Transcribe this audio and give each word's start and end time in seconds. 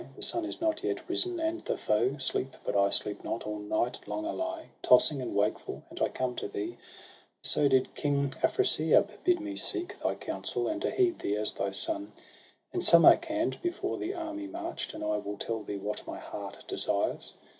The 0.15 0.23
sun 0.23 0.45
is 0.45 0.59
not 0.59 0.83
yet 0.83 1.07
risen, 1.07 1.39
and 1.39 1.63
the 1.63 1.77
foe 1.77 2.17
Sleep; 2.17 2.55
but 2.65 2.75
I 2.75 2.89
sleep 2.89 3.23
not; 3.23 3.43
all 3.45 3.59
night 3.59 3.99
long 4.07 4.25
I 4.25 4.31
lie 4.31 4.69
Tossing 4.81 5.21
and 5.21 5.35
wakeful, 5.35 5.83
and 5.91 6.01
I 6.01 6.09
come 6.09 6.35
to 6.37 6.47
thee. 6.47 6.71
For 7.43 7.47
so 7.47 7.67
did 7.67 7.93
King 7.93 8.33
Afrasiab 8.41 9.09
bid 9.23 9.39
me 9.39 9.55
seek 9.55 9.99
Thy 9.99 10.15
counsel, 10.15 10.67
and 10.67 10.81
to 10.81 10.89
heed 10.89 11.19
thee 11.19 11.35
as 11.37 11.53
thy 11.53 11.69
son, 11.69 12.13
SOHRAB 12.73 12.73
AND 12.73 12.81
RUSTUM. 12.81 13.05
85 13.05 13.05
In 13.05 13.19
Samarcand, 13.51 13.61
before 13.61 13.97
the 13.99 14.15
army 14.15 14.47
march'd; 14.47 14.95
And 14.95 15.03
I 15.03 15.17
will 15.17 15.37
tell 15.37 15.61
thee 15.61 15.77
what 15.77 16.07
my 16.07 16.17
heart 16.17 16.63
desires. 16.67 17.35